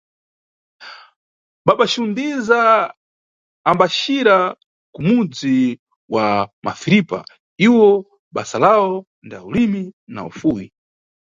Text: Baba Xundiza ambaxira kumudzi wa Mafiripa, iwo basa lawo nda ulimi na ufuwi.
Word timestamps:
Baba 1.65 1.85
Xundiza 1.93 2.59
ambaxira 3.69 4.37
kumudzi 4.93 5.57
wa 6.13 6.25
Mafiripa, 6.65 7.19
iwo 7.67 7.87
basa 8.35 8.57
lawo 8.65 8.91
nda 9.25 9.37
ulimi 9.49 9.83
na 10.13 10.19
ufuwi. 10.29 10.65